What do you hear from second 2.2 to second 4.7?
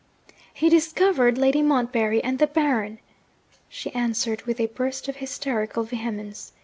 and the Baron!' she answered, with a